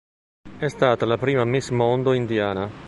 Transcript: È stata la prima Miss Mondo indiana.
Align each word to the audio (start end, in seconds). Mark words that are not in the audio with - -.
È 0.57 0.67
stata 0.67 1.05
la 1.05 1.19
prima 1.19 1.45
Miss 1.45 1.69
Mondo 1.69 2.13
indiana. 2.13 2.67